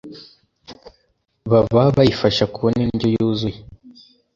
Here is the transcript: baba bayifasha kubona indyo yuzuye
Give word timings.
baba 1.51 1.83
bayifasha 1.95 2.43
kubona 2.53 2.79
indyo 2.85 3.07
yuzuye 3.15 3.57